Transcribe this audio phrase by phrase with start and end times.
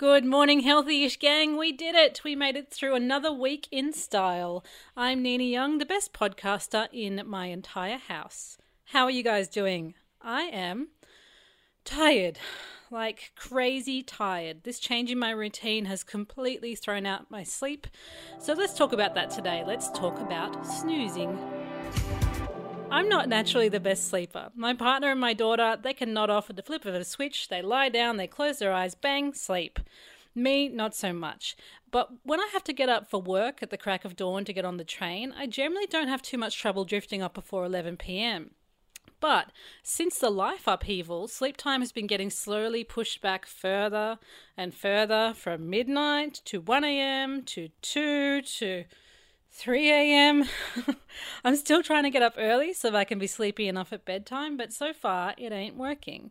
[0.00, 1.58] Good morning, healthy ish gang.
[1.58, 2.22] We did it.
[2.24, 4.64] We made it through another week in style.
[4.96, 8.56] I'm Nina Young, the best podcaster in my entire house.
[8.84, 9.92] How are you guys doing?
[10.22, 10.88] I am
[11.84, 12.38] tired,
[12.90, 14.62] like crazy tired.
[14.62, 17.86] This change in my routine has completely thrown out my sleep.
[18.38, 19.64] So let's talk about that today.
[19.66, 21.38] Let's talk about snoozing.
[22.90, 24.50] I'm not naturally the best sleeper.
[24.54, 27.48] My partner and my daughter, they can nod off at the flip of a switch.
[27.48, 29.78] They lie down, they close their eyes, bang, sleep.
[30.34, 31.56] Me, not so much.
[31.90, 34.52] But when I have to get up for work at the crack of dawn to
[34.52, 37.96] get on the train, I generally don't have too much trouble drifting up before 11
[37.96, 38.50] pm.
[39.20, 39.52] But
[39.82, 44.18] since the life upheaval, sleep time has been getting slowly pushed back further
[44.56, 47.42] and further from midnight to 1 a.m.
[47.44, 48.84] to 2 to
[49.52, 50.44] 3 a.m.
[51.44, 54.04] I'm still trying to get up early so that I can be sleepy enough at
[54.04, 56.30] bedtime, but so far it ain't working.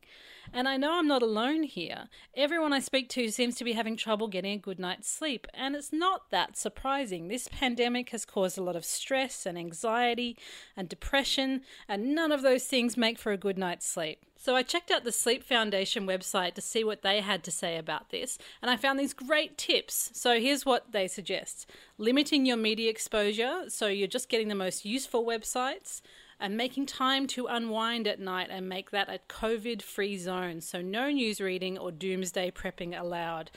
[0.52, 2.10] And I know I'm not alone here.
[2.36, 5.76] Everyone I speak to seems to be having trouble getting a good night's sleep, and
[5.76, 7.28] it's not that surprising.
[7.28, 10.38] This pandemic has caused a lot of stress and anxiety
[10.76, 14.26] and depression, and none of those things make for a good night's sleep.
[14.38, 17.78] So I checked out the Sleep Foundation website to see what they had to say
[17.78, 20.12] about this, and I found these great tips.
[20.14, 24.84] So here's what they suggest limiting your media exposure, so you're just getting the most
[24.84, 26.02] useful websites
[26.40, 30.62] and making time to unwind at night and make that a COVID free zone.
[30.62, 33.52] So, no news reading or doomsday prepping allowed.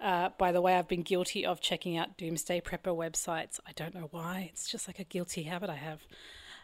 [0.00, 3.58] Uh, by the way, I've been guilty of checking out doomsday prepper websites.
[3.66, 4.50] I don't know why.
[4.52, 6.02] It's just like a guilty habit I have.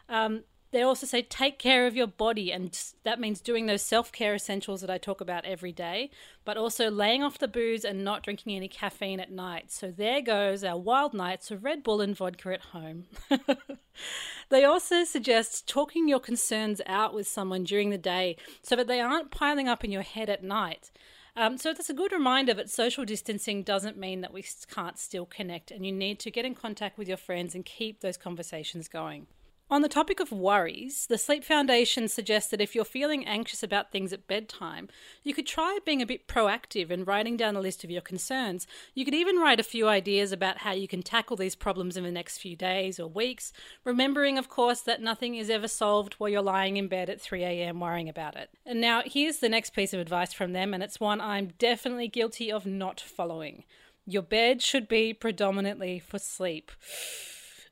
[0.07, 0.43] Um,
[0.73, 4.33] they also say take care of your body, and that means doing those self care
[4.33, 6.09] essentials that I talk about every day,
[6.43, 9.71] but also laying off the booze and not drinking any caffeine at night.
[9.71, 13.05] So there goes our wild nights of Red Bull and vodka at home.
[14.49, 18.99] they also suggest talking your concerns out with someone during the day so that they
[18.99, 20.89] aren't piling up in your head at night.
[21.35, 24.43] Um, so that's a good reminder that social distancing doesn't mean that we
[24.73, 28.01] can't still connect, and you need to get in contact with your friends and keep
[28.01, 29.27] those conversations going.
[29.73, 33.91] On the topic of worries, the Sleep Foundation suggests that if you're feeling anxious about
[33.91, 34.87] things at bedtime,
[35.23, 38.67] you could try being a bit proactive and writing down a list of your concerns.
[38.93, 42.03] You could even write a few ideas about how you can tackle these problems in
[42.03, 43.51] the next few days or weeks,
[43.83, 47.43] remembering, of course, that nothing is ever solved while you're lying in bed at 3
[47.43, 47.79] a.m.
[47.79, 48.51] worrying about it.
[48.67, 52.09] And now, here's the next piece of advice from them, and it's one I'm definitely
[52.09, 53.63] guilty of not following.
[54.05, 56.69] Your bed should be predominantly for sleep.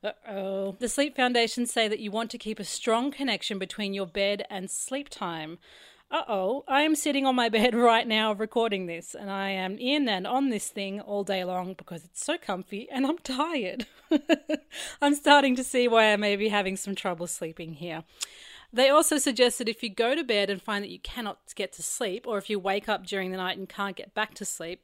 [0.04, 0.76] Uh oh.
[0.80, 4.44] The Sleep Foundation say that you want to keep a strong connection between your bed
[4.50, 5.60] and sleep time.
[6.10, 9.78] Uh oh, I am sitting on my bed right now recording this, and I am
[9.78, 13.86] in and on this thing all day long because it's so comfy and I'm tired.
[15.02, 18.04] I'm starting to see why I may be having some trouble sleeping here.
[18.74, 21.74] They also suggest that if you go to bed and find that you cannot get
[21.74, 24.46] to sleep, or if you wake up during the night and can't get back to
[24.46, 24.82] sleep,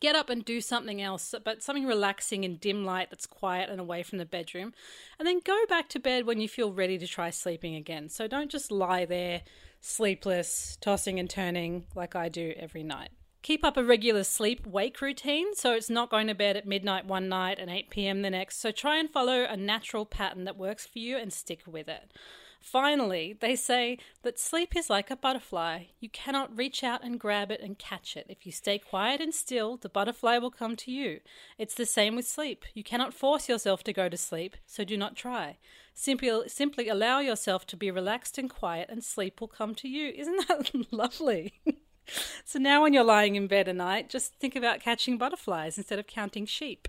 [0.00, 3.80] get up and do something else, but something relaxing in dim light that's quiet and
[3.80, 4.72] away from the bedroom.
[5.18, 8.08] And then go back to bed when you feel ready to try sleeping again.
[8.08, 9.42] So don't just lie there
[9.80, 13.10] sleepless, tossing and turning like I do every night.
[13.42, 17.06] Keep up a regular sleep wake routine so it's not going to bed at midnight
[17.06, 18.60] one night and 8 pm the next.
[18.60, 22.12] So try and follow a natural pattern that works for you and stick with it.
[22.60, 25.84] Finally, they say that sleep is like a butterfly.
[26.00, 28.26] You cannot reach out and grab it and catch it.
[28.28, 31.20] If you stay quiet and still, the butterfly will come to you.
[31.56, 32.64] It's the same with sleep.
[32.74, 35.58] You cannot force yourself to go to sleep, so do not try.
[35.94, 40.10] Simply, simply allow yourself to be relaxed and quiet, and sleep will come to you.
[40.10, 41.54] Isn't that lovely?
[42.44, 45.98] so now, when you're lying in bed at night, just think about catching butterflies instead
[45.98, 46.88] of counting sheep.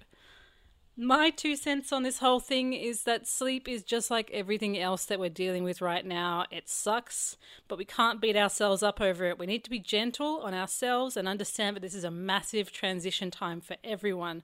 [1.02, 5.06] My two cents on this whole thing is that sleep is just like everything else
[5.06, 6.44] that we're dealing with right now.
[6.52, 7.38] It sucks,
[7.70, 9.40] but we can't beat ourselves up over it.
[9.40, 13.32] We need to be gentle on ourselves and understand that this is a massive transition
[13.32, 14.44] time for everyone.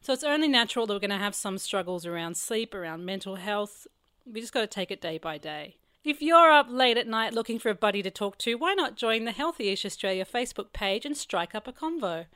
[0.00, 3.36] So it's only natural that we're going to have some struggles around sleep, around mental
[3.36, 3.86] health.
[4.26, 5.76] We just got to take it day by day.
[6.02, 8.96] If you're up late at night looking for a buddy to talk to, why not
[8.96, 12.26] join the Healthyish Australia Facebook page and strike up a convo?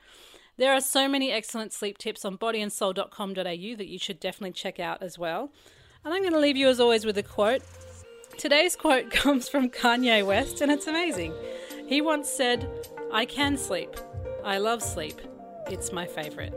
[0.57, 5.03] There are so many excellent sleep tips on bodyandsoul.com.au that you should definitely check out
[5.03, 5.51] as well.
[6.03, 7.61] And I'm going to leave you, as always, with a quote.
[8.37, 11.33] Today's quote comes from Kanye West, and it's amazing.
[11.87, 12.67] He once said,
[13.11, 13.95] I can sleep.
[14.43, 15.21] I love sleep.
[15.67, 16.53] It's my favorite.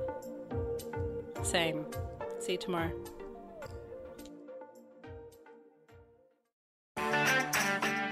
[1.42, 1.84] Same.
[2.38, 2.92] See you tomorrow.